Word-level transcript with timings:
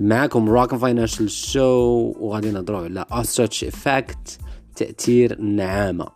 معاكم 0.00 0.48
راكن 0.48 0.78
financial 0.78 1.30
show 1.30 2.12
وغادي 2.20 2.50
نهضروا 2.50 2.78
على 2.78 3.06
ostrich 3.12 3.64
effect 3.64 4.38
تأثير 4.76 5.32
النعامه 5.32 6.08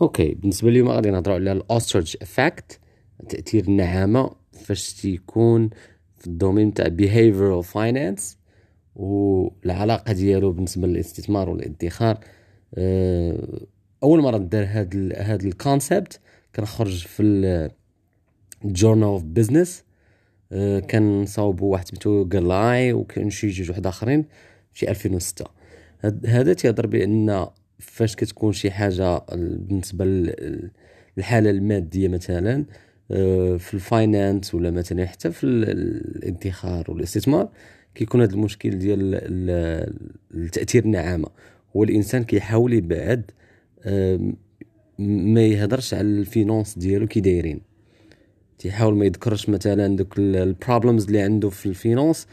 أوكي 0.00 0.34
بالنسبة 0.34 0.68
اليوم 0.68 0.88
غادي 0.88 1.10
نهضروا 1.10 1.34
على 1.34 1.52
ال 1.52 1.60
ostrich 1.60 2.16
effect 2.16 2.80
تأثير 3.28 3.64
النعامه 3.64 4.30
فاش 4.52 4.94
تيكون 4.94 5.70
في 6.18 6.26
ال 6.26 6.32
domaine 6.32 6.74
تاع 6.74 6.86
behavioral 6.86 7.64
finance 7.64 8.22
والعلاقة 8.94 10.12
ديالو 10.12 10.52
بالنسبة 10.52 10.86
للاستثمار 10.86 11.50
والادخار. 11.50 12.18
آه، 12.74 13.66
أول 14.02 14.20
مرة 14.20 14.38
دار 14.38 14.64
هاد 14.64 15.12
هاد 15.16 15.42
ال 15.42 15.52
concept 15.52 16.20
كنخرج 16.56 17.06
في 17.06 17.22
ال 18.64 18.69
Journal 18.69 19.04
of 19.04 19.22
Business 19.22 19.84
كان 20.88 21.26
صاوبو 21.26 21.66
واحد 21.66 21.88
سميتو 21.88 22.24
جلاي 22.24 22.92
وكان 22.92 23.30
شي 23.30 23.48
جوج 23.48 23.70
واحد 23.70 23.86
آخرين 23.86 24.24
في 24.72 24.90
2006 24.90 25.44
هذا 26.26 26.52
تيهضر 26.52 26.86
بأن 26.86 27.46
فاش 27.78 28.16
كتكون 28.16 28.52
شي 28.52 28.70
حاجة 28.70 29.18
بالنسبة 29.32 30.04
للحاله 31.16 31.50
المادية 31.50 32.08
مثلا 32.08 32.64
آه، 33.10 33.56
في 33.56 33.74
ال 33.74 33.84
finance 33.84 34.54
ولا 34.54 34.70
مثلا 34.70 35.06
حتى 35.06 35.30
في 35.30 35.44
الادخار 35.44 36.90
والاستثمار 36.90 37.48
كيكون 37.94 38.20
هذا 38.22 38.34
المشكل 38.34 38.78
ديال 38.78 39.20
التأثير 40.34 40.84
النعامه 40.84 41.28
هو 41.76 41.84
الانسان 41.84 42.24
كيحاول 42.24 42.72
يبعد 42.72 43.30
ما 44.98 45.46
يهضرش 45.46 45.94
على 45.94 46.08
ال 46.08 46.17
finance 46.17 46.78
ديالو 46.78 47.06
كي 47.06 47.20
دايرين. 47.20 47.67
تيحاول 48.58 48.96
ما 48.96 49.04
يذكرش 49.04 49.48
مثلا 49.48 49.96
دوك 49.96 50.18
ال 50.18 50.28
problems 50.28 51.06
اللي 51.06 51.20
عنده 51.20 51.50
في 51.50 51.66
ال 51.66 51.73
finance 51.73 52.26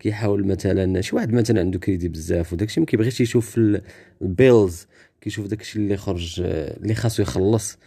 كيحاول 0.00 0.46
مثلا 0.46 1.00
شي 1.00 1.16
واحد 1.16 1.32
مثلا 1.32 1.60
عنده 1.60 1.78
كريدي 1.78 2.08
بزاف 2.08 2.52
وداكشي 2.52 2.80
ما 2.80 2.86
كيبغيش 2.86 3.20
يشوف 3.20 3.60
ال 4.22 4.33
bills 4.33 4.86
كيشوف 5.20 5.46
داكشي 5.46 5.78
اللي 5.78 5.96
خرج 5.96 6.40
اللي 6.40 6.94
خاصو 6.94 7.22
يخلص 7.22 7.78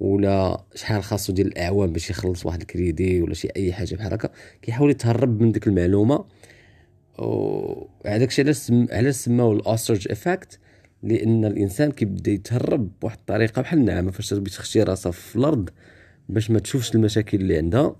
ولا 0.00 0.64
شحال 0.74 1.02
خاصو 1.02 1.32
ديال 1.32 1.46
الأعوام 1.46 1.92
باش 1.92 2.10
يخلص 2.10 2.46
واحد 2.46 2.60
الكريدي 2.60 3.22
ولا 3.22 3.34
شي 3.34 3.48
أي 3.56 3.72
حاجة 3.72 3.94
بحال 3.94 4.12
هكا. 4.12 4.30
كيحاول 4.62 4.90
يتهرب 4.90 5.42
من 5.42 5.52
ديك 5.52 5.66
المعلومة. 5.66 6.24
وهذاك 7.18 8.28
الشيء 8.28 8.44
علاش 8.44 8.72
علاش 8.90 9.14
سماو 9.14 9.52
الاوسترج 9.52 10.06
افكت 10.10 10.58
لأن 11.02 11.44
الإنسان 11.44 11.90
كيبدا 11.92 12.30
يتهرب 12.30 12.90
بواحد 13.00 13.18
الطريقة 13.18 13.62
بحال 13.62 13.78
النعامة 13.78 14.10
فاش 14.10 14.28
تبي 14.28 14.50
تخشي 14.50 14.82
راسها 14.82 15.12
في 15.12 15.36
الأرض 15.36 15.70
باش 16.28 16.50
ما 16.50 16.58
تشوفش 16.58 16.94
المشاكل 16.94 17.40
اللي 17.40 17.56
عندها. 17.56 17.96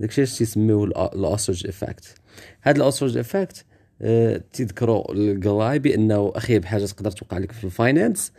داكشي 0.00 0.22
اش 0.22 0.38
تيسميوه 0.38 0.84
الاوسترج 0.84 1.66
افكت 1.66 2.14
هذا 2.60 2.76
الاوسترج 2.76 3.16
افكت 3.16 3.64
أه 4.02 4.42
تذكروا 4.52 5.12
القلاي 5.12 5.78
بأنه 5.78 6.32
أخي 6.34 6.58
بحاجة 6.58 6.84
تقدر 6.84 7.10
توقع 7.10 7.38
لك 7.38 7.52
في 7.52 7.64
الفاينانس 7.64 8.32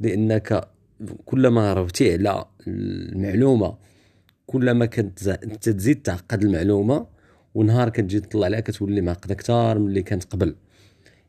لأنك 0.00 0.68
كلما 1.24 1.72
روتي 1.72 2.12
على 2.12 2.44
المعلومة 2.66 3.76
كلما 4.46 4.86
كنت 4.86 5.30
تزيد 5.60 6.02
تعقد 6.02 6.42
المعلومة 6.42 7.06
ونهار 7.54 7.88
كتجي 7.88 8.20
تطلع 8.20 8.44
عليها 8.44 8.60
كتولي 8.60 9.00
معقده 9.00 9.34
أكثر 9.34 9.78
من 9.78 9.88
اللي 9.88 10.02
كانت 10.02 10.24
قبل. 10.24 10.54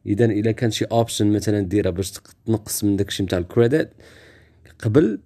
اذا 0.05 0.25
إلا 0.25 0.51
كان 0.51 0.71
شي 0.71 0.85
option 0.85 1.31
مثلا 1.31 1.61
ديرها 1.61 1.91
باش 1.91 2.11
تنقص 2.45 2.83
من 2.83 2.95
داكشي 2.95 3.23
نتاع 3.23 3.39
ال 3.39 3.46
credit 3.46 3.89
قبل 4.79 5.19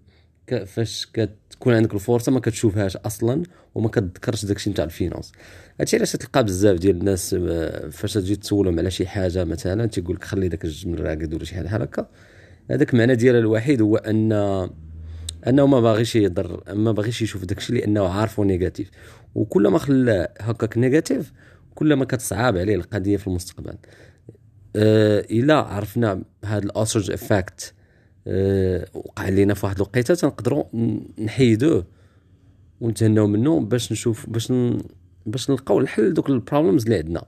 فاش 0.55 1.07
كتكون 1.13 1.73
عندك 1.73 1.93
الفرصة 1.93 2.31
ما 2.31 2.39
كتشوفهاش 2.39 2.97
أصلا 2.97 3.43
وما 3.75 3.89
كتذكرش 3.89 4.45
داكشي 4.45 4.69
نتاع 4.69 4.85
ال 4.85 4.90
finance. 4.90 5.31
هادشي 5.79 5.97
علاش 5.97 6.11
تلقى 6.11 6.43
بزاف 6.43 6.79
ديال 6.79 6.97
الناس 6.97 7.35
آه، 7.39 7.89
فاش 7.89 8.13
تجي 8.13 8.35
تسولهم 8.35 8.79
على 8.79 8.91
شي 8.91 9.07
حاجة 9.07 9.43
مثلا 9.43 9.85
تيقول 9.85 10.15
لك 10.15 10.23
خلي 10.23 10.47
داك 10.47 10.65
الجمل 10.65 10.99
راقد 10.99 11.33
ولا 11.33 11.45
شي 11.45 11.55
حاجة 11.55 11.65
بحال 11.65 11.81
هكا. 11.81 12.09
هذاك 12.71 12.93
المعنى 12.93 13.15
ديالها 13.15 13.39
الوحيد 13.39 13.81
هو 13.81 13.97
ان 13.97 14.31
أنه 15.47 15.67
ما 15.67 15.79
باغيش 15.81 16.15
يهضر 16.15 16.63
ما 16.73 16.91
باغيش 16.91 17.21
يشوف 17.21 17.45
داكشي 17.45 17.73
لأنه 17.73 18.07
عارفه 18.07 18.43
négatif. 18.43 18.91
وكل 19.35 19.67
ما 19.67 19.77
خلى 19.79 20.27
هكاك 20.39 20.77
négatif 20.77 21.33
كل 21.75 21.93
ما 21.93 22.05
كتصعب 22.05 22.57
عليه 22.57 22.75
القضية 22.75 23.17
في 23.17 23.27
المستقبل. 23.27 23.77
أه 24.75 25.19
إلا 25.19 25.55
عرفنا 25.55 26.21
هذا 26.45 26.65
ال 26.65 26.71
ostrich 26.71 27.11
effect 27.11 27.73
وقع 28.93 29.29
لينا 29.29 29.53
في 29.53 29.65
واحد 29.65 29.75
الوقيته 29.75 30.15
تنقدروا 30.15 30.63
نحيدوه 31.19 31.85
ونتهناو 32.81 33.27
منه 33.27 33.59
باش 33.59 33.91
نشوف 33.91 34.29
باش 34.29 34.51
ن... 34.51 34.77
باش 35.25 35.51
نلقاو 35.51 35.79
الحل 35.79 36.13
دوك 36.13 36.29
ال 36.29 36.35
problems 36.35 36.83
اللي 36.83 36.97
عندنا. 36.97 37.25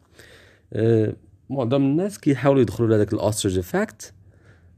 أه 0.73 1.13
معظم 1.49 1.81
الناس 1.81 2.19
كيحاولوا 2.19 2.61
يدخلوا 2.61 2.89
لهذاك 2.89 3.13
ال 3.13 3.19
ostrich 3.19 3.57
effect 3.57 4.13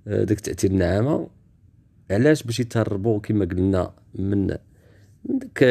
أه 0.08 0.24
داك 0.24 0.38
التأثير 0.38 0.72
النعامة. 0.72 1.28
علاش؟ 2.12 2.44
باش 2.44 2.60
يتهربوا 2.60 3.20
كما 3.20 3.46
قلنا 3.46 3.94
من 4.16 4.48
من 5.26 5.40
داك 5.40 5.64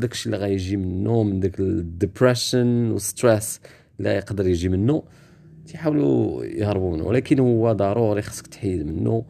داكشي 0.00 0.26
اللي 0.26 0.36
غيجي 0.36 0.76
منه 0.76 1.22
من 1.22 1.40
داك 1.40 1.60
ال 1.60 1.72
depression 1.72 2.90
وال 2.90 3.08
stress 3.08 3.60
اللي 3.98 4.10
يقدر 4.10 4.46
يجي 4.46 4.68
منه 4.68 5.02
تيحاولوا 5.66 6.44
يهربوا 6.44 6.96
منه. 6.96 7.04
ولكن 7.04 7.38
هو 7.38 7.72
ضروري 7.72 8.22
خصك 8.22 8.46
تحيد 8.46 8.86
منه. 8.86 9.24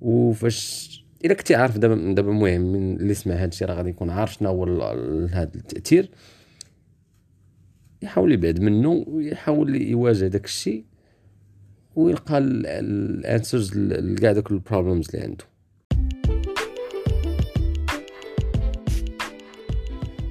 وفاش 0.00 0.90
إلا 1.24 1.34
كنتي 1.34 1.54
عارف 1.54 1.78
دابا 1.78 2.14
دابا 2.14 2.30
المهم 2.30 2.60
من 2.60 2.96
اللي 2.96 3.14
سمع 3.14 3.34
هذا 3.34 3.48
الشيء 3.48 3.68
راه 3.68 3.74
غادي 3.74 3.90
يكون 3.90 4.10
عارف 4.10 4.32
شنو 4.32 4.50
هو 4.50 4.64
هذا 5.32 5.50
التأثير 5.54 6.10
يحاول 8.02 8.32
يبعد 8.32 8.60
منه 8.60 9.04
ويحاول 9.08 9.82
يواجه 9.82 10.26
داك 10.26 10.44
الشيء 10.44 10.84
ويلقى 11.96 12.38
ال 12.38 12.56
answers 12.56 13.78
لكاع 13.78 14.32
دوك 14.32 14.50
ال 14.50 14.56
problems 14.56 15.06
اللي 15.14 15.26
عنده. 15.26 15.44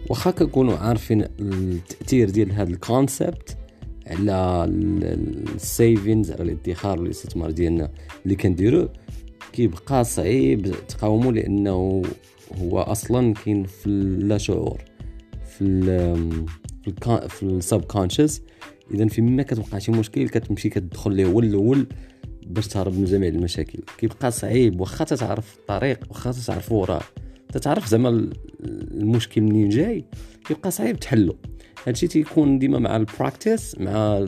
واخا 0.09 0.31
كنكونوا 0.31 0.77
عارفين 0.77 1.21
التأثير 1.39 2.29
ديال 2.29 2.51
هذا 2.51 2.69
ال 2.69 2.80
concept 2.80 3.57
على 4.07 4.65
ال 5.55 5.65
savings 5.65 6.31
على 6.31 6.43
الادخار 6.43 7.01
والاستثمار 7.01 7.51
ديالنا 7.51 7.91
اللي 8.25 8.35
كنديروه 8.35 8.93
كيبقى 9.53 10.03
صعيب 10.03 10.75
تقاومو 10.87 11.31
لأنه 11.31 12.01
هو 12.57 12.79
أصلا 12.79 13.33
كاين 13.33 13.63
في 13.63 13.87
اللا 13.87 14.37
شعور 14.37 14.81
في 15.45 15.61
ال 15.61 17.29
في 17.29 17.43
ال 17.43 17.81
subconscious 17.81 18.41
اذا 18.93 19.07
في 19.07 19.21
مما 19.21 19.43
كتوقع 19.43 19.77
شي 19.77 19.91
مشكل 19.91 20.29
كتمشي 20.29 20.69
كتدخل 20.69 21.13
ليه 21.13 21.25
هو 21.25 21.39
الأول 21.39 21.87
باش 22.47 22.67
تهرب 22.67 22.93
من 22.93 23.05
جميع 23.05 23.29
المشاكل. 23.29 23.79
كيبقى 23.97 24.31
صعيب 24.31 24.81
واخا 24.81 25.05
تعرف 25.05 25.57
الطريق 25.57 25.99
واخا 26.09 26.31
تعرف 26.31 26.71
وراه 26.71 27.01
تتعرف 27.53 27.87
زعما 27.87 28.29
المشكل 28.63 29.41
منين 29.41 29.69
جاي 29.69 30.05
كيبقى 30.47 30.71
صعيب 30.71 30.99
تحلو. 30.99 31.35
هادشي 31.87 32.07
تيكون 32.07 32.59
ديما 32.59 32.79
مع 32.79 32.95
ال 32.95 33.04
practice 33.04 33.75
مع 33.79 34.27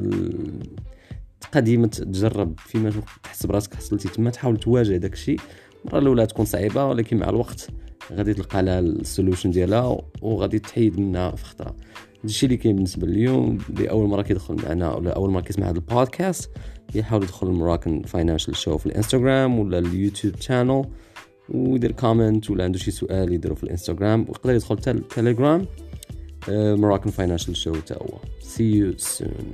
تبقى 1.52 1.62
ديما 1.62 1.88
تجرب 1.88 2.60
فيما 2.60 2.92
تحس 3.24 3.46
براسك 3.46 3.74
حصلتي 3.74 4.10
تما 4.10 4.30
تحاول 4.30 4.58
تواجه 4.58 4.98
داكشي. 4.98 5.36
المرة 5.86 6.00
الأولى 6.00 6.26
تكون 6.28 6.46
صعيبة 6.46 6.86
ولكن 6.86 7.18
مع 7.18 7.30
الوقت 7.30 7.68
غادي 8.12 8.34
تلقى 8.34 8.64
لها 8.64 8.80
ال 8.80 8.88
solution 8.88 9.52
ديالها 9.52 10.02
وغادي 10.22 10.60
تحيد 10.60 11.00
منها 11.00 11.32
في 11.32 11.46
خطرة. 11.46 11.76
هادشي 12.24 12.46
اللي 12.46 12.58
كاين 12.58 12.76
بالنسبة 12.76 13.08
لليوم 13.08 13.58
اللي 13.70 13.90
أول 13.90 14.10
مرة 14.10 14.22
كيدخل 14.22 14.56
معنا 14.56 14.94
ولا 14.94 15.12
أول 15.16 15.30
مرة 15.30 15.42
كيسمع 15.42 15.70
هذا 15.70 15.76
البودكاست 15.76 16.50
يحاول 16.96 17.24
يدخل 17.24 17.48
ال 17.48 17.54
Moroccan 17.54 18.02
Financial 18.02 18.56
Show 18.56 18.78
في 18.78 18.86
الإنستغرام 18.86 19.60
ولا 19.60 19.80
ال 19.80 19.87
YouTube 19.87 20.36
channel 20.40 20.86
ويدير 21.50 21.92
comment 21.92 22.50
ولا 22.50 22.64
عنده 22.64 22.78
شي 22.78 22.92
سؤال 22.92 23.34
يديرو 23.34 23.56
في 23.56 23.64
الإنستغرام 23.64 24.22
ويقدر 24.22 24.54
يدخل 24.54 24.78
التليجرام 24.88 25.66
Moroccan 26.50 27.10
Financial 27.10 27.56
Show 27.56 27.76
تا 27.76 27.98
هو. 27.98 28.18
see 28.40 28.64
you 28.64 28.94
soon 28.98 29.52